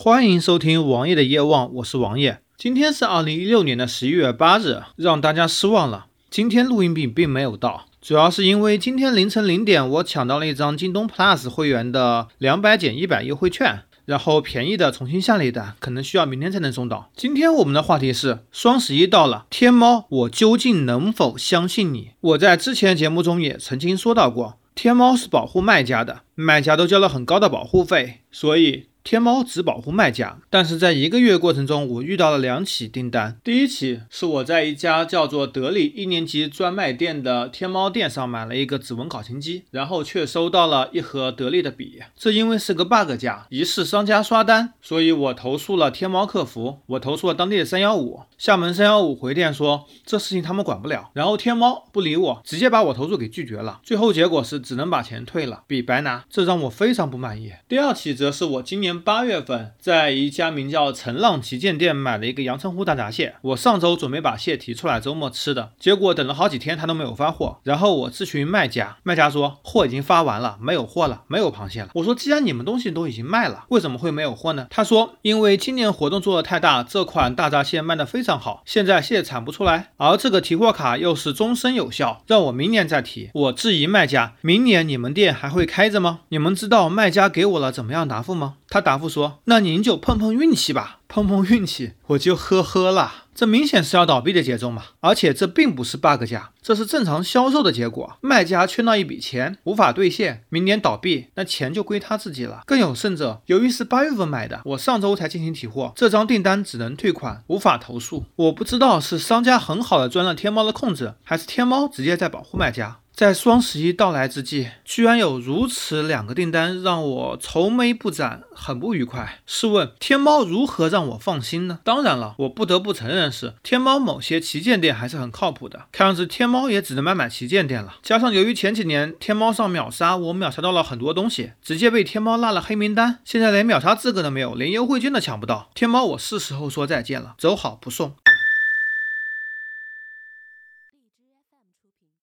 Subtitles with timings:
[0.00, 2.38] 欢迎收听王爷的夜望，我是王爷。
[2.56, 6.06] 今天是二零一六年的十一月八日，让大家失望了。
[6.30, 17.10] 今天录音笔并没有到，主要是因为今天凌晨零点我抢到了一张京东 Plus 会员的两百减一百优惠券，然后便宜的重新下了一单，可能需要明天才能送到。
[17.16, 22.10] 今天我们的话题是双十一到了，天猫，我究竟能否相信你？
[22.20, 28.84] 我在之前节目中也曾经说到过，天猫是保护卖家的，卖家都交了很高的保护费，所以。
[29.08, 33.40] 天猫只保护卖家，但是在一个月过程中，我遇到了两起订单。
[33.42, 57.52] 第一起是我在一家叫做德力一年级专卖店的天猫店上买了一个指纹考勤机，然后却收到了一盒得力的笔，这因为是个 bug 价，疑似商家刷单，所以我投诉了天猫客服，我投诉了当地的三幺五，厦门三幺五回电说这事情他们管不了，然后天猫不理我，直接把我投诉给拒绝了，最后结果是只能把钱退了，笔白拿，这让我非常不满意。
[57.66, 58.98] 第二起则是我今年。
[59.08, 63.36] 八月份，在一家名叫“陈浪旗舰店”买了一个阳澄湖大闸蟹。
[63.40, 67.58] 我上周准备把蟹提出来周末吃的，结果等了好几天他都没有发货。
[67.62, 71.90] 然后我咨询卖家，卖家说货已经发完了，没有货了，没有螃蟹了。
[71.94, 74.66] 我说既然你们东西都已经卖了，为什么会没有货呢？
[74.68, 83.30] 他说因为今年活动做的太大，这款大闸蟹卖的非常好，现在蟹产不出来，而这个提货卡又是终身有效，让我明年再提。
[83.32, 86.22] 我质疑卖家，明年你们店还会开着吗？
[86.30, 88.56] 你们知道卖家给我了怎么样答复吗？
[88.68, 94.82] 他答复说：“那您就碰碰运气吧，碰碰运气。”我就呵呵了，这明显是要倒闭的节奏嘛！
[94.98, 98.18] 而且这并不是 bug 价，这是正常销售的结果。
[98.20, 102.62] 卖家缺那一笔钱，无法兑现，明年倒闭，那钱就归他自己了。
[102.66, 108.24] 更有甚者，由于是八月份买的，我上周才进行提货，这张订单只能退款，无法投诉。
[108.34, 112.98] 我不知道是商家很好的钻了天猫的空子，还是天猫直接在保护卖家。
[113.18, 119.40] 在双十一到来之际，居然有如此两个订单，让我愁眉不展，很不愉快。
[119.44, 121.80] 试问天猫如何让我放心呢？
[121.82, 125.86] 当然了，我不得不承认是天猫某些旗舰店还是很靠谱的。
[125.90, 127.96] 看样子天猫也只能买买旗舰店了。
[128.04, 135.70] 加上由于前几年天猫上秒杀，我秒杀到了很多东西，直接被天猫拉了黑名单，现在连秒杀资格都没有，连优惠券都抢不到。
[135.74, 138.14] 天猫，我是时候说再见了，走好不送。